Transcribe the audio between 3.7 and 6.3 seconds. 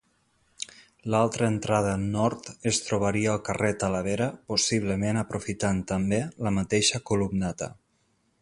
Talavera, possiblement aprofitant, també,